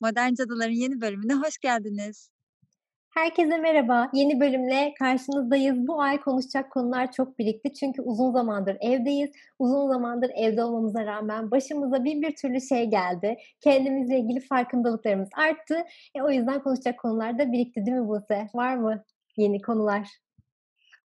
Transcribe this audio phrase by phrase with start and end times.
[0.00, 2.30] Modern Cadılar'ın yeni bölümüne hoş geldiniz.
[3.10, 4.10] Herkese merhaba.
[4.12, 5.86] Yeni bölümle karşınızdayız.
[5.86, 7.72] Bu ay konuşacak konular çok birikti.
[7.72, 9.30] Çünkü uzun zamandır evdeyiz.
[9.58, 13.36] Uzun zamandır evde olmamıza rağmen başımıza bin bir türlü şey geldi.
[13.60, 15.84] Kendimizle ilgili farkındalıklarımız arttı.
[16.14, 18.48] E, o yüzden konuşacak konular da birikti değil mi Buse?
[18.54, 19.04] Var mı
[19.36, 20.08] yeni konular?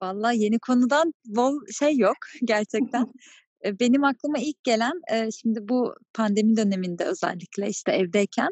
[0.01, 3.13] Vallahi yeni konudan bol şey yok gerçekten.
[3.65, 5.01] Benim aklıma ilk gelen
[5.41, 8.49] şimdi bu pandemi döneminde özellikle işte evdeyken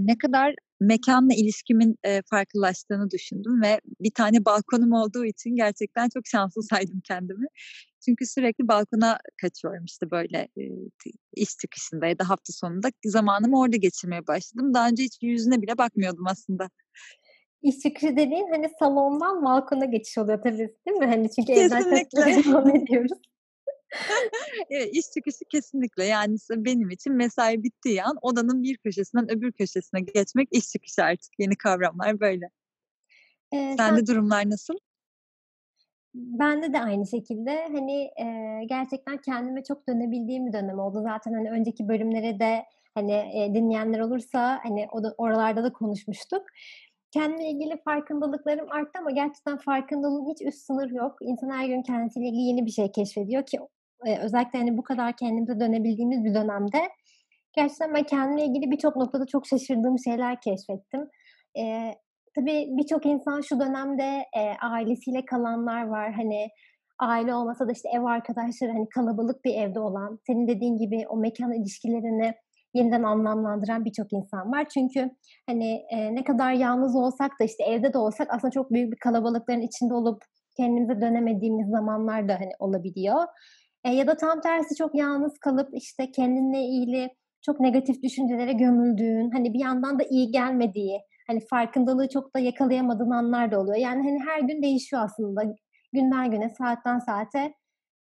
[0.00, 1.96] ne kadar mekanla ilişkimin
[2.30, 7.46] farklılaştığını düşündüm ve bir tane balkonum olduğu için gerçekten çok şanslı saydım kendimi.
[8.04, 10.48] Çünkü sürekli balkona kaçıyorum işte böyle
[11.34, 14.74] iş çıkışında ya da hafta sonunda zamanımı orada geçirmeye başladım.
[14.74, 16.70] Daha önce hiç yüzüne bile bakmıyordum aslında.
[17.62, 21.06] İş çıkışı dediğin hani salondan balkona geçiş oluyor tabii değil mi?
[21.06, 21.84] Hani çünkü evden
[22.44, 23.18] devam ediyoruz.
[24.70, 26.04] evet, iş çıkışı kesinlikle.
[26.04, 31.32] Yani benim için mesai bittiği an odanın bir köşesinden öbür köşesine geçmek iş çıkışı artık.
[31.38, 32.50] Yeni kavramlar böyle.
[33.52, 34.06] Ee, Sende sen...
[34.06, 34.74] durumlar nasıl?
[36.14, 41.02] Bende de aynı şekilde hani e, gerçekten kendime çok dönebildiğim bir dönem oldu.
[41.02, 46.42] Zaten hani önceki bölümlere de hani e, dinleyenler olursa hani o da, oralarda da konuşmuştuk.
[47.10, 51.16] Kendimle ilgili farkındalıklarım arttı ama gerçekten farkındalığın hiç üst sınır yok.
[51.20, 53.60] İnsan her gün kendisiyle ilgili yeni bir şey keşfediyor ki
[54.06, 56.78] e, özellikle hani bu kadar kendimize dönebildiğimiz bir dönemde
[57.56, 61.08] gerçekten ben kendimle ilgili birçok noktada çok şaşırdığım şeyler keşfettim.
[61.58, 61.94] E,
[62.34, 66.12] tabii birçok insan şu dönemde e, ailesiyle kalanlar var.
[66.12, 66.48] Hani
[66.98, 71.16] aile olmasa da işte ev arkadaşları hani kalabalık bir evde olan, senin dediğin gibi o
[71.16, 72.34] mekan ilişkilerini
[72.74, 74.68] yeniden anlamlandıran birçok insan var.
[74.68, 75.10] Çünkü
[75.46, 78.96] hani e, ne kadar yalnız olsak da işte evde de olsak aslında çok büyük bir
[78.96, 80.22] kalabalıkların içinde olup
[80.56, 83.24] kendimize dönemediğimiz zamanlar da hani olabiliyor.
[83.84, 87.10] E, ya da tam tersi çok yalnız kalıp işte kendinle ilgili
[87.42, 93.10] çok negatif düşüncelere gömüldüğün, hani bir yandan da iyi gelmediği, hani farkındalığı çok da yakalayamadığın
[93.10, 93.76] anlar da oluyor.
[93.76, 95.42] Yani hani her gün değişiyor aslında.
[95.92, 97.54] Günden güne, saatten saate.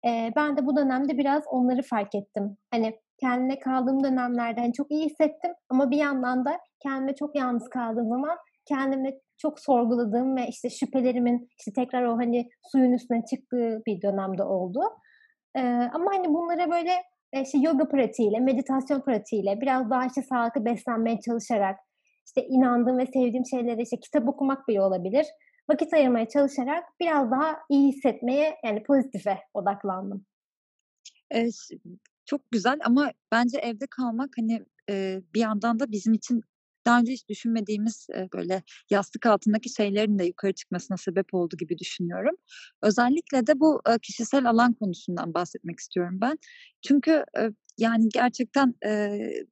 [0.07, 2.57] E, ben de bu dönemde biraz onları fark ettim.
[2.71, 7.69] Hani kendine kaldığım dönemlerde hani çok iyi hissettim ama bir yandan da kendime çok yalnız
[7.69, 8.37] kaldığım zaman
[8.69, 14.43] kendimi çok sorguladığım ve işte şüphelerimin işte tekrar o hani suyun üstüne çıktığı bir dönemde
[14.43, 14.81] oldu.
[15.57, 15.61] Ee,
[15.93, 16.93] ama hani bunlara böyle
[17.43, 21.79] işte yoga pratiğiyle, meditasyon pratiğiyle, biraz daha işte sağlıklı beslenmeye çalışarak,
[22.27, 25.27] işte inandığım ve sevdiğim şeyleri işte kitap okumak bile olabilir.
[25.71, 30.27] Vakit ayırmaya çalışarak biraz daha iyi hissetmeye yani pozitife odaklandım.
[31.31, 31.55] Evet,
[32.27, 36.43] çok güzel ama bence evde kalmak hani e, bir yandan da bizim için
[36.87, 42.35] daha önce hiç düşünmediğimiz böyle yastık altındaki şeylerin de yukarı çıkmasına sebep oldu gibi düşünüyorum.
[42.83, 46.39] Özellikle de bu kişisel alan konusundan bahsetmek istiyorum ben.
[46.83, 47.25] Çünkü
[47.79, 48.75] yani gerçekten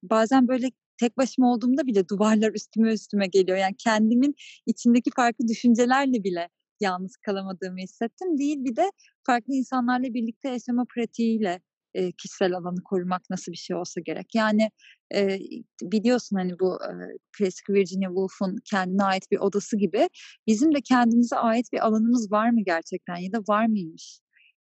[0.03, 3.59] bazen böyle tek başıma olduğumda bile duvarlar üstüme üstüme geliyor.
[3.59, 4.35] Yani kendimin
[4.67, 6.49] içindeki farklı düşüncelerle bile
[6.81, 8.39] yalnız kalamadığımı hissettim.
[8.39, 8.91] Değil bir de
[9.27, 11.61] farklı insanlarla birlikte yaşama pratiğiyle
[11.99, 14.35] e, kişisel alanı korumak nasıl bir şey olsa gerek.
[14.35, 14.71] Yani
[15.15, 15.39] e,
[15.83, 16.91] biliyorsun hani bu e,
[17.39, 20.09] klasik Virginia Woolf'un kendine ait bir odası gibi
[20.47, 24.21] bizim de kendimize ait bir alanımız var mı gerçekten ya da var mıymış?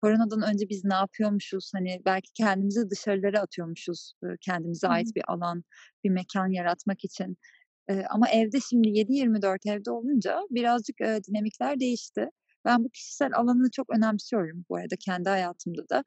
[0.01, 1.71] Koronadan önce biz ne yapıyormuşuz?
[1.75, 4.13] Hani belki kendimizi dışarılara atıyormuşuz.
[4.41, 5.63] Kendimize ait bir alan,
[6.03, 7.37] bir mekan yaratmak için.
[8.09, 12.29] Ama evde şimdi 7-24 evde olunca birazcık dinamikler değişti.
[12.65, 16.03] Ben bu kişisel alanı çok önemsiyorum bu arada kendi hayatımda da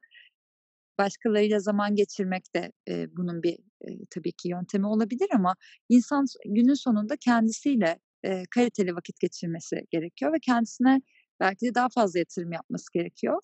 [0.98, 5.56] başkalarıyla zaman geçirmek de e, bunun bir e, tabii ki yöntemi olabilir ama
[5.88, 11.00] insan günün sonunda kendisiyle e, kaliteli vakit geçirmesi gerekiyor ve kendisine
[11.40, 13.40] belki de daha fazla yatırım yapması gerekiyor.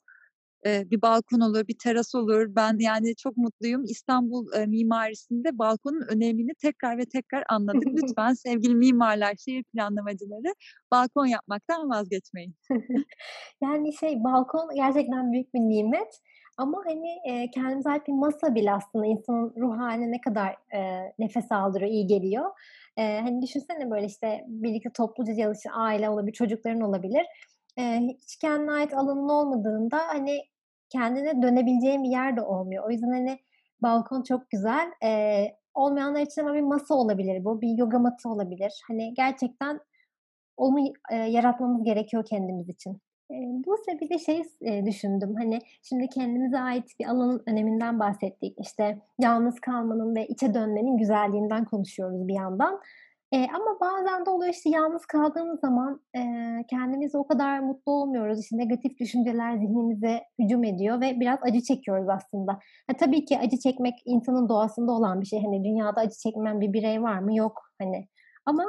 [0.66, 2.46] E, bir balkon olur, bir teras olur.
[2.56, 3.84] Ben yani çok mutluyum.
[3.84, 7.82] İstanbul e, mimarisinde balkonun önemini tekrar ve tekrar anladık.
[8.02, 10.54] Lütfen sevgili mimarlar, şehir planlamacıları
[10.90, 12.54] balkon yapmaktan vazgeçmeyin.
[13.62, 16.20] yani şey balkon gerçekten büyük bir nimet.
[16.56, 21.12] Ama hani e, kendimize ait bir masa bile aslında insanın ruh haline ne kadar e,
[21.18, 22.50] nefes aldırıyor, iyi geliyor.
[22.96, 27.26] E, hani düşünsene böyle işte birlikte topluca çalışan aile olabilir, çocukların olabilir.
[27.78, 27.82] E,
[28.22, 30.40] hiç kendine ait alanın olmadığında hani
[30.90, 32.84] kendine dönebileceğin bir yer de olmuyor.
[32.86, 33.38] O yüzden hani
[33.82, 34.92] balkon çok güzel.
[35.04, 35.44] E,
[35.74, 38.72] olmayanlar için ama bir masa olabilir bu, bir yoga matı olabilir.
[38.88, 39.80] Hani gerçekten
[40.56, 40.78] onu
[41.10, 43.00] e, yaratmamız gerekiyor kendimiz için.
[43.30, 44.42] Bu sebeple şey
[44.86, 45.34] düşündüm.
[45.38, 48.56] Hani şimdi kendimize ait bir alanın öneminden bahsettik.
[48.60, 52.80] İşte yalnız kalmanın ve içe dönmenin güzelliğinden konuşuyoruz bir yandan.
[53.32, 58.40] Eee, ama bazen de oluyor, işte, yalnız kaldığımız zaman, eee, kendimizle o kadar mutlu olmuyoruz.
[58.40, 62.52] İşte, negatif düşünceler zihnimize hücum ediyor ve biraz acı çekiyoruz aslında.
[62.86, 65.42] Ha, tabii ki acı çekmek insanın doğasında olan bir şey.
[65.44, 67.36] Hani, dünyada acı çekmeyen bir birey var mı?
[67.36, 68.08] Yok, hani.
[68.46, 68.64] Ama,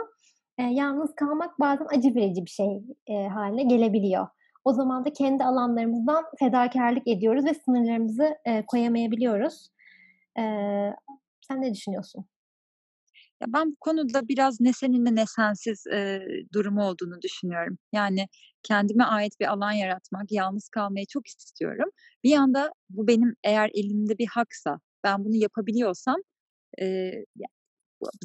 [0.60, 4.28] eee, yalnız kalmak bazen acı verici bir şey, eee, hâline gelebiliyor.
[4.68, 9.70] O zaman da kendi alanlarımızdan fedakârlık ediyoruz ve sınırlarımızı, eee, koyamayabiliyoruz.
[10.38, 10.96] Eee,
[11.48, 12.26] sen ne düşünüyorsun?
[13.42, 16.22] Ya, ben bu konuda biraz ne seninle ne sensiz, eee,
[16.54, 17.78] durumu olduğunu düşünüyorum.
[17.94, 18.28] Yani,
[18.64, 21.90] kendime ait bir alan yaratmak, yalnız kalmayı çok istiyorum.
[22.24, 26.16] Bir yanda bu benim eğer elimde bir haksa, ben bunu yapabiliyorsam,
[26.80, 27.57] bu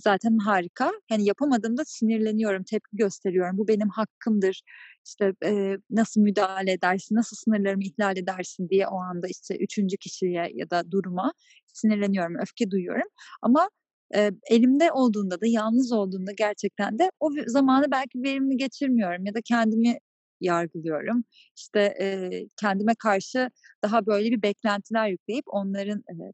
[0.04, 0.92] zaten harika.
[1.08, 3.58] Hani, yapamadığımda sinirleniyorum, tepki gösteriyorum.
[3.58, 4.62] Bu benim hakkımdır.
[5.06, 10.50] İşte, eee, nasıl müdahale edersin, nasıl sınırlarımı ihlal edersin diye o anda, işte, üçüncü kişiye
[10.54, 11.32] ya da duruma
[11.66, 13.08] sinirleniyorum, öfke duyuyorum.
[13.42, 13.70] Ama
[14.14, 19.38] Eee, elimde olduğunda da yalnız olduğunda gerçekten de o zamanı belki verimli geçirmiyorum ya da
[19.44, 19.98] kendimi
[20.40, 21.24] yargılıyorum.
[21.56, 23.50] İşte, eee, kendime karşı
[23.84, 26.32] daha böyle bir beklentiler yükleyip onların, eee,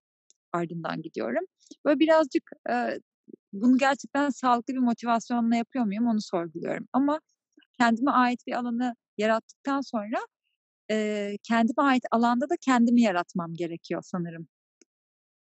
[0.52, 1.44] ardından gidiyorum.
[1.84, 3.00] Böyle birazcık, eee,
[3.52, 6.88] bunu gerçekten sağlıklı bir motivasyonla yapıyor muyum onu sorguluyorum.
[6.92, 7.20] Ama
[7.80, 10.18] kendime ait bir alanı yarattıktan sonra,
[10.90, 14.48] eee, kendime ait alanda da kendimi yaratmam gerekiyor sanırım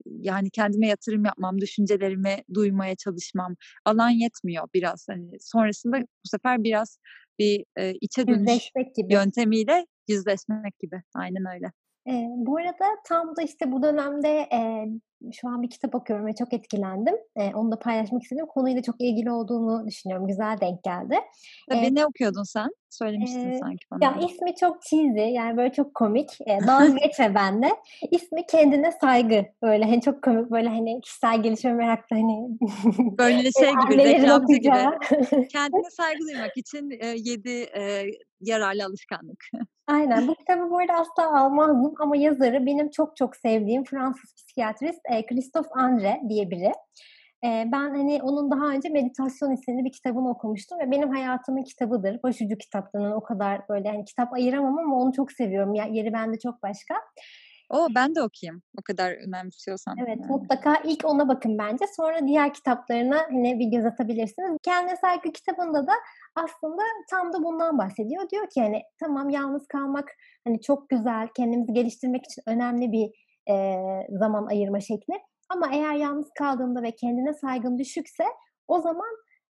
[0.06, 5.06] yani kendime yatırım yapmam, düşüncelerimi duymaya çalışmam, alan yetmiyor biraz.
[5.10, 6.98] Hani sonrasında bu sefer biraz
[7.38, 9.14] bir, eee, içe dönüş gibi.
[9.14, 11.02] yöntemiyle yüzleşmek gibi.
[11.14, 11.72] Aynen öyle.
[12.06, 14.88] Eee, bu arada tam da, işte, bu dönemde, eee,
[15.32, 17.14] şu an bir kitap okuyorum ve çok etkilendim.
[17.36, 18.46] Eee, onu da paylaşmak istedim.
[18.46, 20.26] Konuyla çok ilgili olduğunu düşünüyorum.
[20.26, 21.16] Güzel denk geldi.
[21.68, 22.68] Tabii, ne okuyordun sen?
[22.90, 26.30] Söylemiştin Eee, sanki bana ya, ismi çok cheesy, yani, böyle, çok komik.
[26.46, 27.70] Eee, dalga geçme benimle.
[28.10, 29.46] İsmi Kendine Saygı.
[29.62, 32.58] Böyle, hani, çok komik, böyle, hani, kişisel gelişime meraklı, hani,
[33.18, 34.90] Böyle şey gibi, reklamcı gibi.
[35.48, 38.10] Kendine saygı duymak için, eee, 7, eee,
[38.40, 39.44] yararlı alışkanlık.
[39.88, 40.28] Aynen.
[40.28, 45.26] Bu kitabı bu arada asla almazdım ama yazarı benim çok çok sevdiğim Fransız psikiyatrist, eee,
[45.26, 46.72] Christophe André diye biri.
[47.44, 52.22] Eee, ben, hani, onun daha önce Meditasyon isimli bir kitabını okumuştum ve benim hayatımın kitabıdır.
[52.22, 55.74] Başucu kitaplarından o kadar, böyle, hani, kitap ayıramam ama onu çok seviyorum.
[55.74, 56.94] Yeri bende çok başka.
[57.70, 57.88] O!
[57.94, 60.30] Ben de okuyayım o kadar önemsiyorsan Evet, yani.
[60.30, 61.84] mutlaka ilk ona bakın bence.
[61.96, 64.56] Sonra diğer kitaplarına, hani, bir göz atabilirsiniz.
[64.62, 65.92] Kendine Saygı kitabında da
[66.36, 68.30] aslında tam da bundan bahsediyor.
[68.30, 70.08] Diyor ki, hani, tamam yalnız kalmak,
[70.46, 73.10] hani, çok güzel, kendimizi geliştirmek için önemli bir,
[73.48, 75.14] eee, zaman ayırma şekli
[75.50, 78.24] ama eğer yalnız kaldığında ve kendine saygın düşükse
[78.68, 79.08] o zaman,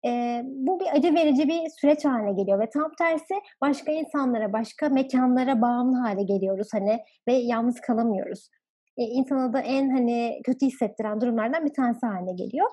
[0.06, 4.90] eee, bu bir acı verici bir süreç hâline geliyor ve tam tersi başka insanlara, başka
[4.90, 8.50] mekânlara bağımlı hâle geliyoruz, hani, ve yalnız kalamıyoruz.
[8.98, 12.68] Eee, insana da en, hani, kötü hissettiren durumlardan bir tanesi hâline geliyor.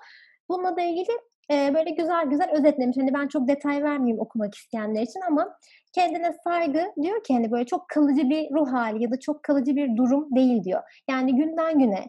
[0.49, 1.13] Bununla da ilgili,
[1.51, 2.97] eee, böyle güzel güzel özetlemiş.
[2.97, 5.57] Hani, ben çok detay vermeyeyim okumak isteyenler için ama
[5.95, 9.77] kendine saygı diyor ki, hani, böyle çok kalıcı bir ruh hâli ya da çok kalıcı
[9.77, 10.83] bir durum değil diyor.
[11.11, 12.05] Yani günden güne,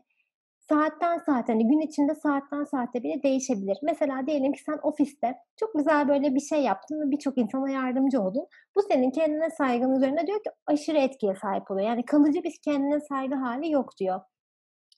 [0.70, 3.78] saatten saate, hani, gün içinde saatten saate bile değişebilir.
[3.84, 8.22] Mesela diyelim ki sen ofiste çok güzel böyle bir şey yaptın ve birçok insana yardımcı
[8.22, 8.48] oldun.
[8.76, 11.88] Bu senin kendine saygın üzerine diyor ki aşırı etkiye sahip oluyor.
[11.88, 14.22] Yani kalıcı bir kendine saygı hâli yok diyor.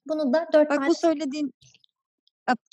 [0.10, 1.52] Bunu da 4 Bak tane bu söylediğin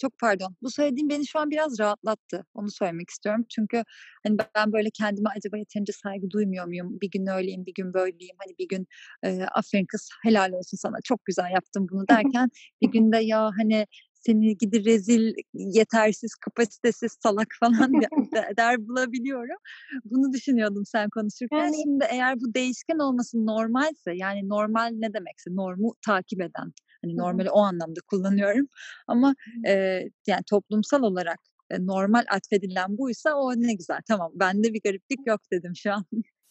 [0.00, 0.56] çok pardon.
[0.62, 2.44] Bu söylediğin beni şu an biraz rahatlattı.
[2.54, 3.44] Onu söylemek istiyorum.
[3.48, 3.82] Çünkü,
[4.26, 6.98] hani, ben böyle kendime acaba yeterince saygı duymuyor muyum?
[7.02, 8.36] Bir gün öyleyim, bir gün böyleyim.
[8.44, 8.86] Hani, bir gün,
[9.24, 12.48] eee, "Aferin kız, helal olsun sana, çok güzel yaptın bunu." derken
[12.82, 18.88] bir gün de "Ya, hani, seni gidi rezil, yetersiz, kapasitesiz, salak" falan de de der
[18.88, 19.56] bulabiliyorum.
[20.04, 21.58] Bunu düşünüyordum sen konuşurken.
[21.58, 26.72] Yani Şimdi eğer bu değişken olması normalse, yani normal ne demekse, normu takip eden,
[27.04, 28.66] hani, normali o anlamda kullanıyorum
[29.06, 29.34] ama
[29.66, 31.38] Eee, yani toplumsal olarak,
[31.70, 34.00] eee, normal atfedilen buysa o ne güzel.
[34.08, 36.04] Tamam, bende bir gariplik yok dedim şu an.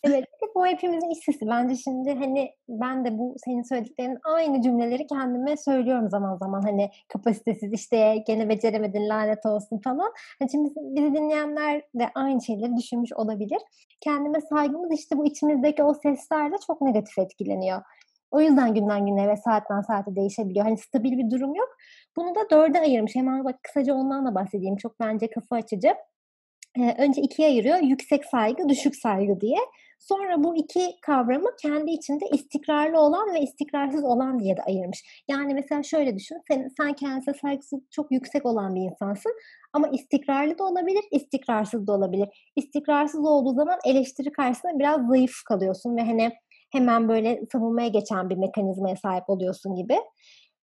[0.03, 1.47] Evet, bu hepimizin iç sesi.
[1.47, 6.61] Bence şimdi, hani, ben de bu senin söylediklerinin aynı cümleleri kendime söylüyorum zaman zaman.
[6.61, 10.11] Hani, kapasitesiz, işte, gene beceremedin, lanet olsun falan.
[10.39, 13.59] Hani, şimdi bizi dinleyenler de aynı şeyleri düşünmüş olabilir.
[14.01, 17.81] Kendime saygımız, işte, bu içimizdeki o seslerle çok negatif etkileniyor.
[18.31, 20.65] O yüzden günden güne ve saatten saate değişebiliyor.
[20.65, 21.69] Hani, stabil bir durum yok.
[22.17, 23.15] Bunu da 4'e ayırmış.
[23.15, 24.75] Hemen bak kısaca ondan da bahsedeyim.
[24.77, 25.93] Çok bence kafa açıcı.
[26.77, 27.77] Eee, önce 2'ye ayırıyor.
[27.77, 29.57] Yüksek saygı, düşük saygı diye.
[29.99, 35.23] Sonra bu 2 kavramı kendi içinde istikrarlı olan ve istikrarsız olan diye de ayırmış.
[35.29, 36.37] Yani mesela şöyle düşün.
[36.51, 39.33] Sen sen kendine saygısı çok yüksek olan bir insansın
[39.73, 42.51] ama istikrarlı da olabilir, istikrarsız da olabilir.
[42.55, 46.31] İstikrarsız olduğu zaman eleştiri karşısında biraz zayıf kalıyorsun ve, hani,
[46.71, 49.97] hemen böyle savunmaya geçen bir mekanizmaya sahip oluyorsun gibi.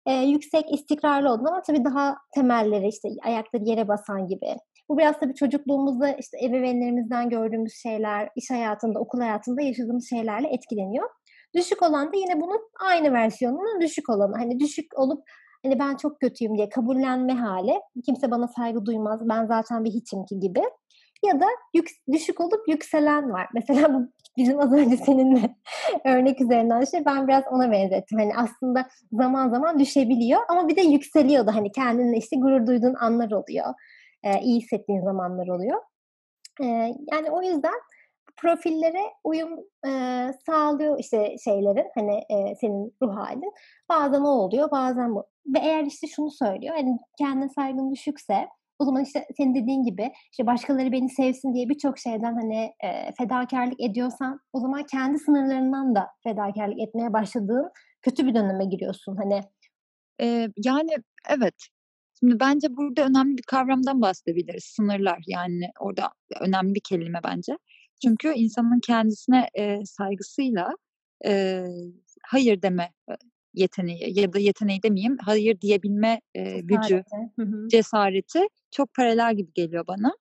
[0.07, 4.55] Eee, yüksek istikrarlı olduğun ama tabii daha temelleri, işte, ayakları yere basan gibi,
[4.89, 11.09] Bu biraz tabii çocukluğumuzda işte ebeveynlerimizden gördüğümüz şeyler, iş hayatında, okul hayatında yaşadığımız şeylerle etkileniyor.
[11.55, 14.35] Düşük olan da yine bunun aynı versiyonunun düşük olanı.
[14.37, 15.23] Hani düşük olup
[15.63, 17.79] hani ben çok kötüyüm diye kabullenme hali.
[18.05, 19.29] Kimse bana saygı duymaz.
[19.29, 20.61] Ben zaten bir hiçim ki gibi.
[21.25, 23.47] Ya da yük, düşük olup yükselen var.
[23.53, 24.07] Mesela bu
[24.37, 25.55] bizim az önce seninle
[26.05, 28.19] örnek üzerinden şey ben biraz ona benzettim.
[28.19, 32.95] Hani aslında zaman zaman düşebiliyor ama bir de yükseliyor da hani kendinle işte gurur duyduğun
[32.95, 33.73] anlar oluyor.
[34.23, 35.81] Ee, iyi hissettiğin zamanlar oluyor.
[36.61, 37.73] Ee, yani o yüzden
[38.37, 39.91] profillere uyum e,
[40.45, 43.53] sağlıyor işte şeylerin hani e, senin ruh halin.
[43.89, 45.25] Bazen o oluyor bazen bu.
[45.45, 48.47] Ve eğer işte şunu söylüyor hani kendine saygın düşükse
[48.79, 53.13] o zaman işte senin dediğin gibi işte başkaları beni sevsin diye birçok şeyden hani e,
[53.17, 57.69] fedakarlık ediyorsan o zaman kendi sınırlarından da fedakarlık etmeye başladığın
[58.01, 59.41] kötü bir döneme giriyorsun hani.
[60.21, 60.91] Ee, yani
[61.29, 61.55] evet.
[62.19, 64.63] Şimdi bence burada önemli bir kavramdan bahsedebiliriz.
[64.63, 66.09] Sınırlar yani orada
[66.41, 67.57] önemli bir kelime bence.
[68.05, 70.69] Çünkü insanın kendisine e, saygısıyla
[71.25, 71.63] e,
[72.27, 72.91] hayır deme
[73.59, 77.03] yeteneği ya da yeteneği demeyeyim hayır diyebilme e, gücü,
[77.39, 77.67] hı hı.
[77.67, 78.39] cesareti
[78.71, 80.13] çok paralel gibi geliyor bana.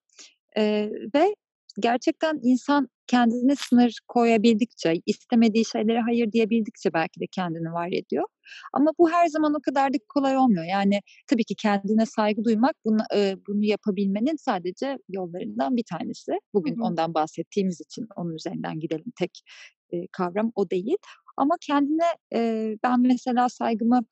[0.56, 1.34] E, ve
[1.80, 8.24] gerçekten insan kendine sınır koyabildikçe, istemediği şeylere hayır diyebildikçe belki de kendini var ediyor.
[8.72, 10.64] Ama bu her zaman o kadar da kolay olmuyor.
[10.64, 16.32] Yani tabii ki kendine saygı duymak bunu, e, bunu yapabilmenin sadece yollarından bir tanesi.
[16.54, 16.84] Bugün hı hı.
[16.84, 19.12] ondan bahsettiğimiz için onun üzerinden gidelim.
[19.18, 19.40] Tek
[19.92, 20.96] e, kavram o değil.
[21.36, 24.04] Ama kendine e, ben mesela saygımı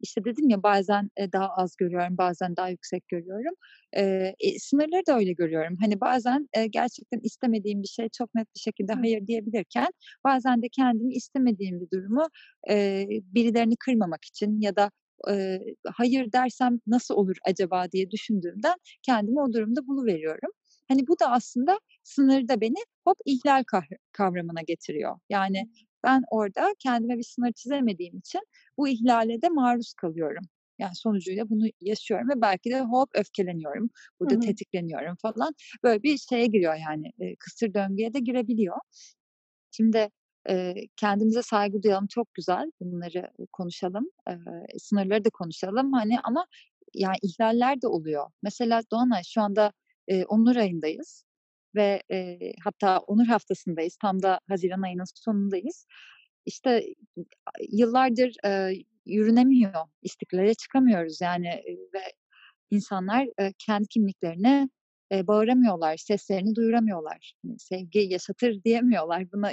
[0.00, 3.54] işte dedim ya bazen e, daha az görüyorum, bazen daha yüksek görüyorum.
[3.96, 4.02] E,
[4.40, 5.76] e, sınırları da öyle görüyorum.
[5.80, 9.88] Hani bazen e, gerçekten istemediğim bir şey çok net bir şekilde hayır diyebilirken
[10.24, 12.26] bazen de kendimi istemediğim bir durumu
[12.70, 14.90] e, birilerini kırmamak için ya da
[15.30, 20.50] e, hayır dersem nasıl olur acaba diye düşündüğümden kendimi o durumda buluveriyorum.
[20.88, 23.64] Hani bu da aslında sınırda beni hop ihlal
[24.12, 25.18] kavramına getiriyor.
[25.28, 25.68] Yani
[26.04, 28.40] ben orada kendime bir sınır çizemediğim için
[28.78, 30.44] bu ihlale de maruz kalıyorum.
[30.78, 33.90] Yani sonucuyla bunu yaşıyorum ve belki de hop öfkeleniyorum.
[34.20, 34.40] Burada hı hı.
[34.40, 35.54] tetikleniyorum falan.
[35.82, 38.76] Böyle bir şeye giriyor yani e, kısır döngüye de girebiliyor.
[39.70, 40.10] Şimdi
[40.50, 42.72] e, kendimize saygı duyalım çok güzel.
[42.80, 44.10] Bunları konuşalım.
[44.30, 44.32] E,
[44.78, 45.92] sınırları da konuşalım.
[45.92, 46.46] Hani ama
[46.94, 48.30] yani ihlaller de oluyor.
[48.42, 49.72] Mesela Doğanay şu anda
[50.08, 51.24] e, Onur ayındayız
[51.74, 53.96] ve e, hatta Onur haftasındayız.
[53.96, 55.86] Tam da Haziran ayının sonundayız.
[56.46, 56.84] İşte
[57.68, 58.72] yıllardır e,
[59.06, 62.02] yürünemiyor, istiklale çıkamıyoruz yani e, ve
[62.70, 64.68] insanlar e, kendi kimliklerine
[65.12, 67.32] e, bağıramıyorlar, seslerini duyuramıyorlar.
[67.44, 69.32] Hani sevgi yaşatır diyemiyorlar.
[69.32, 69.50] Buna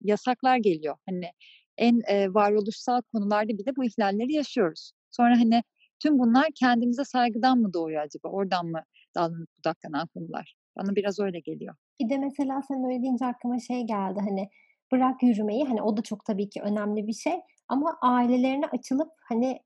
[0.00, 0.96] yasaklar geliyor.
[1.08, 1.30] Hani
[1.78, 4.92] en e, varoluşsal konularda bile bu ihlalleri yaşıyoruz.
[5.10, 5.62] Sonra hani
[5.98, 8.28] tüm bunlar kendimize saygıdan mı doğuyor acaba?
[8.28, 8.84] Oradan mı
[9.16, 10.54] dallanıp budaklanan konular?
[10.76, 11.74] Bana biraz öyle geliyor.
[12.00, 14.48] Bir de mesela sen öyle deyince aklıma şey geldi hani
[14.92, 17.34] bırak yürümeyi hani o da çok tabii ki önemli bir şey
[17.68, 19.60] ama ailelerine açılıp hani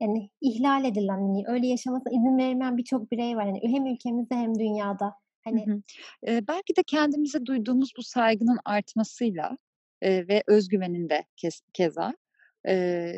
[0.00, 4.58] yani ihlal edilen hani öyle yaşamasına izin verilmeyen birçok birey var hani hem ülkemizde hem
[4.58, 5.14] dünyada.
[5.44, 5.82] Hani hı hı.
[6.28, 9.58] Ee, belki de kendimize duyduğumuz bu saygının artmasıyla
[10.02, 12.14] e, ve özgüvenin de kez, keza
[12.68, 13.12] e,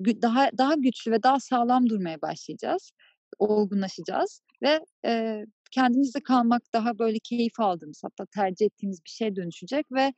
[0.00, 2.92] daha daha güçlü ve daha sağlam durmaya başlayacağız
[3.38, 9.86] olgunlaşacağız ve e, kendimizde kalmak daha böyle keyif aldığımız hatta tercih ettiğimiz bir şeye dönüşecek
[9.92, 10.12] ve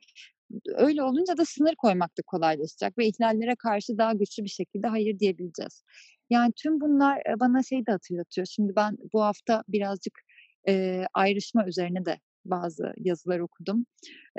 [0.75, 5.19] öyle olunca da sınır koymak da kolaylaşacak ve ihlallere karşı daha güçlü bir şekilde hayır
[5.19, 5.83] diyebileceğiz.
[6.29, 8.47] Yani tüm bunlar bana şey de hatırlatıyor.
[8.47, 10.13] Şimdi ben bu hafta birazcık
[10.67, 13.85] e, ayrışma üzerine de bazı yazılar okudum.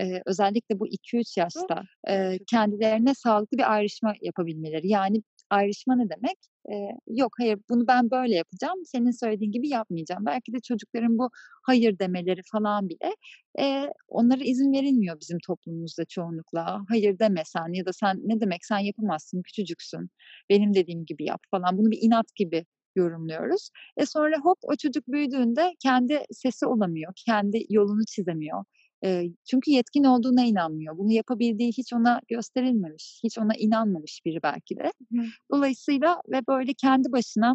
[0.01, 4.89] Ee, özellikle bu 2-3 yaşta e, kendilerine sağlıklı bir ayrışma yapabilmeleri.
[4.89, 5.23] Yani
[5.53, 6.37] ayrışma ne demek?
[6.73, 6.75] Ee,
[7.07, 8.79] yok hayır bunu ben böyle yapacağım.
[8.85, 10.27] Senin söylediğin gibi yapmayacağım.
[10.27, 11.31] Belki de çocukların bu
[11.63, 13.17] hayır demeleri falan bile
[13.61, 16.81] e, onlara izin verilmiyor bizim toplumumuzda çoğunlukla.
[16.89, 20.11] Hayır demesen ya da sen ne demek sen yapamazsın küçücüksün.
[20.51, 21.79] Benim dediğim gibi yap falan.
[21.79, 22.67] Bunu bir inat gibi
[22.97, 23.71] yorumluyoruz.
[23.97, 28.65] E sonra hop o çocuk büyüdüğünde kendi sesi olamıyor, kendi yolunu çizemiyor.
[29.05, 30.99] E, çünkü yetkin olduğuna inanmıyor.
[30.99, 34.93] Bunu yapabildiği hiç ona gösterilmemiş, hiç ona inanmamış biri belki de.
[35.13, 35.23] Hı.
[35.53, 37.55] Dolayısıyla ve böyle kendi başına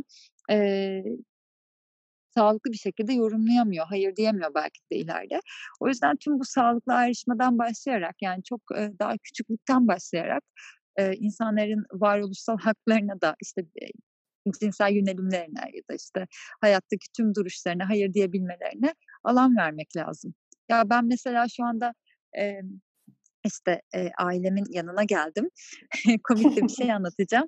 [0.52, 1.04] e,
[2.38, 5.40] sağlıklı bir şekilde yorumlayamıyor, hayır diyemiyor belki de ileride.
[5.80, 10.44] O yüzden tüm bu sağlıklı ayrışmadan başlayarak yani çok e, daha küçüklükten başlayarak
[10.98, 13.62] e, insanların varoluşsal haklarına da işte
[14.60, 16.28] cinsel yönelimlerine ya da işte
[16.62, 20.34] hayattaki tüm duruşlarına hayır diyebilmelerine alan vermek lazım.
[20.70, 21.94] Ya ben mesela şu anda
[22.38, 22.62] e,
[23.46, 25.50] işte e, ailemin yanına geldim.
[26.24, 27.48] Komik bir şey anlatacağım.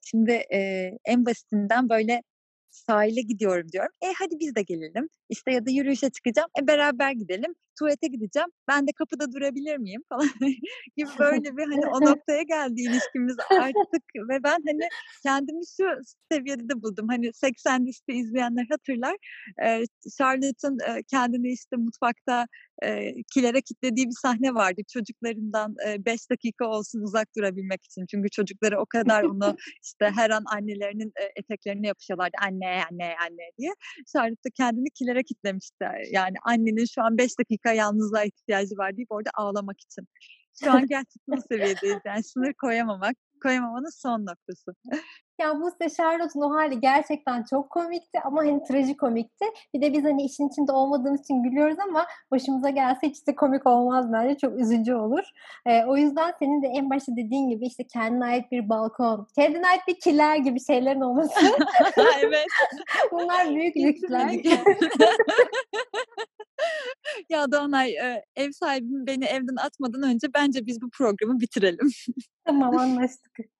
[0.00, 2.22] Şimdi e, en basitinden böyle
[2.70, 3.92] sahile gidiyorum diyorum.
[4.02, 5.08] E hadi biz de gelelim.
[5.28, 6.48] İşte ya da yürüyüşe çıkacağım.
[6.62, 7.54] E beraber gidelim.
[7.78, 8.48] Tuvalete gideceğim.
[8.68, 10.28] Ben de kapıda durabilir miyim falan
[10.96, 14.88] gibi böyle bir hani o noktaya geldi ilişkimiz artık ve ben hani
[15.22, 15.84] kendimi şu
[16.32, 17.08] seviyede de buldum.
[17.08, 19.16] Hani 80 liste izleyenler hatırlar.
[19.64, 19.84] Ee,
[20.18, 22.46] Charlotte'ın e, kendini işte mutfakta
[22.82, 24.80] e, kilere kitlediği bir sahne vardı.
[24.92, 28.06] Çocuklarından 5 e, dakika olsun uzak durabilmek için.
[28.10, 32.36] Çünkü çocukları o kadar onu işte her an annelerinin e, eteklerine yapışıyorlardı.
[32.42, 33.70] Anne, anne, anne diye.
[34.12, 35.84] Charlotte da kendini kilere kitlemişti.
[36.12, 40.08] Yani annenin şu an 5 dakika yalnızlığa ihtiyacı var deyip orada ağlamak için.
[40.64, 41.98] Şu an gerçekten o seviyedeyiz.
[42.04, 44.74] Yani sınır koyamamak, koyamamanın son noktası.
[45.38, 49.44] Ya bu işte Charlotte'un o hali gerçekten çok komikti ama hani trajikomikti.
[49.74, 53.66] Bir de biz hani işin içinde olmadığımız için gülüyoruz ama başımıza gelse hiç de komik
[53.66, 54.38] olmaz bence.
[54.38, 55.24] Çok üzücü olur.
[55.66, 59.68] Ee, o yüzden senin de en başta dediğin gibi işte kendine ait bir balkon, kendine
[59.68, 61.40] ait bir kiler gibi şeylerin olması.
[62.22, 62.46] evet.
[63.12, 64.30] Bunlar büyük lüksler.
[67.28, 67.94] ya Doğanay
[68.36, 71.90] ev sahibim beni evden atmadan önce bence biz bu programı bitirelim.
[72.44, 73.57] tamam anlaştık.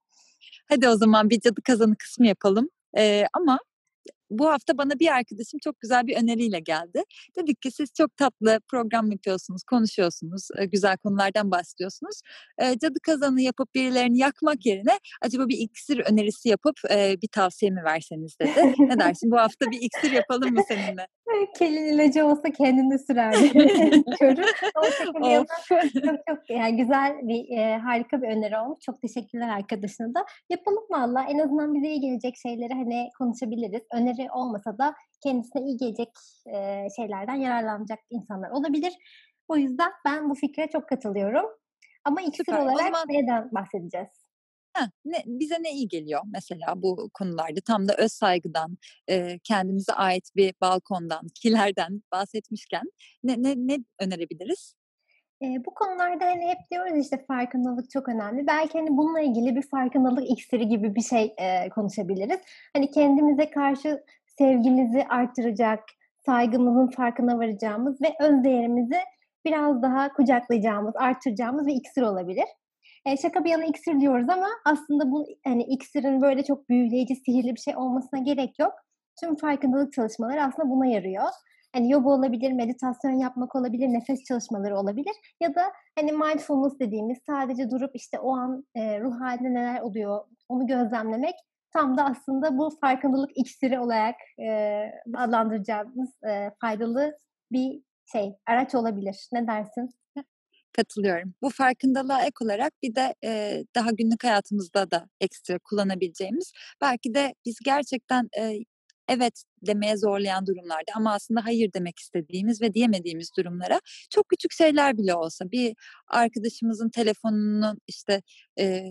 [0.69, 2.69] Hadi o zaman bir cadı kazanı kısmı yapalım.
[2.99, 3.59] Ee, ama
[4.31, 7.03] bu hafta bana bir arkadaşım çok güzel bir öneriyle geldi.
[7.37, 12.21] Dedik ki siz çok tatlı program yapıyorsunuz, konuşuyorsunuz, güzel konulardan bahsediyorsunuz.
[12.61, 16.77] Cadı kazanı yapıp birilerini yakmak yerine acaba bir iksir önerisi yapıp
[17.23, 18.75] bir tavsiye mi verseniz dedi.
[18.79, 21.07] ne dersin bu hafta bir iksir yapalım mı seninle?
[21.59, 23.53] Kelin ilacı olsa kendini sürerdi.
[24.19, 24.43] Körü.
[25.69, 28.79] çok çok yani güzel bir e, harika bir öneri olmuş.
[28.87, 30.25] Çok teşekkürler arkadaşına da.
[30.51, 31.27] Yapalım valla.
[31.29, 33.83] En azından bize iyi gelecek şeyleri hani konuşabiliriz.
[33.93, 36.11] Öneri olmasa da kendisine iyi gelecek
[36.47, 38.93] e, şeylerden yararlanacak insanlar olabilir.
[39.49, 41.47] O yüzden ben bu fikre çok katılıyorum.
[42.05, 42.63] Ama iksir Süper.
[42.63, 43.07] olarak zaman...
[43.09, 44.29] neden bahsedeceğiz?
[44.77, 47.61] Heh, ne, bize ne iyi geliyor mesela bu konularda?
[47.67, 48.79] Tam da öz saygıdan,
[49.11, 54.75] e, kendimize ait bir balkondan, kilerden bahsetmişken ne, ne, ne önerebiliriz?
[55.43, 58.47] E, bu konularda hani hep diyoruz işte farkındalık çok önemli.
[58.47, 62.41] Belki hani bununla ilgili bir farkındalık iksiri gibi bir şey e, konuşabiliriz.
[62.77, 64.05] Hani kendimize karşı
[64.39, 65.85] sevgimizi artıracak,
[66.27, 68.99] saygımızın farkına varacağımız ve öz değerimizi
[69.45, 72.47] biraz daha kucaklayacağımız, artıracağımız bir iksir olabilir.
[73.07, 77.55] E, şaka bir yana iksir diyoruz ama aslında bu hani iksirin böyle çok büyüleyici, sihirli
[77.55, 78.73] bir şey olmasına gerek yok.
[79.21, 81.29] Tüm farkındalık çalışmaları aslında buna yarıyor.
[81.75, 85.63] Hani yoga olabilir, meditasyon yapmak olabilir, nefes çalışmaları olabilir ya da
[85.99, 91.35] hani mindfulness dediğimiz sadece durup işte o an e, ruh halinde neler oluyor onu gözlemlemek
[91.73, 94.83] tam da aslında bu farkındalık iksiri olarak e,
[95.17, 97.19] adlandıracağımız e, faydalı
[97.53, 99.29] bir şey, araç olabilir.
[99.33, 99.91] Ne dersin?
[100.73, 101.35] Katılıyorum.
[101.43, 107.35] Bu farkındalığa ek olarak bir de e, daha günlük hayatımızda da ekstra kullanabileceğimiz belki de
[107.45, 108.53] biz gerçekten e,
[109.09, 114.99] evet demeye zorlayan durumlarda ama aslında hayır demek istediğimiz ve diyemediğimiz durumlara çok küçük şeyler
[114.99, 115.77] bile olsa bir
[116.09, 118.23] arkadaşımızın telefonunun işte
[118.59, 118.83] e,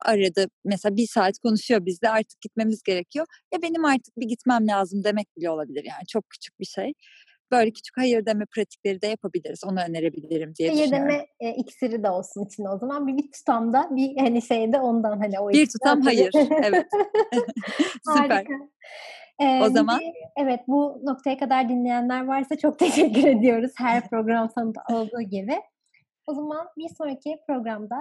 [0.00, 3.26] aradı mesela bir saat konuşuyor bizde artık gitmemiz gerekiyor.
[3.54, 6.92] Ya benim artık bir gitmem lazım demek bile olabilir yani çok küçük bir şey
[7.50, 9.64] böyle küçük hayır deme pratikleri de yapabiliriz.
[9.64, 11.08] Onu önerebilirim diye hayır düşünüyorum.
[11.08, 13.06] Hayır deme e, iksiri de olsun içinde o zaman.
[13.06, 16.30] Bir, bir tutamda bir hani şeyde ondan hani o Bir tutam hayır.
[16.62, 16.86] evet.
[18.16, 18.46] Süper.
[19.40, 24.50] Ee, o zaman de, evet bu noktaya kadar dinleyenler varsa çok teşekkür ediyoruz her program
[24.50, 25.60] sonunda olduğu gibi.
[26.26, 28.00] O zaman bir sonraki programda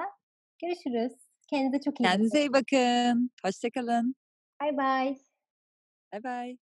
[0.61, 1.13] görüşürüz.
[1.47, 2.11] Kendinize çok iyi bakın.
[2.11, 3.31] Kendinize iyi bakın.
[3.45, 4.15] Hoşçakalın.
[4.61, 5.17] Bye bye.
[6.13, 6.57] Bye bye.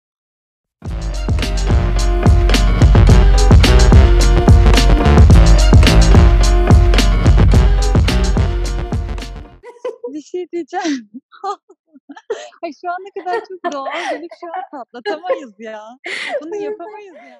[10.14, 11.10] bir şey diyeceğim.
[12.62, 15.82] Ay şu an ne kadar çok doğal gelip şu an patlatamayız ya.
[16.42, 17.36] Bunu yapamayız ya.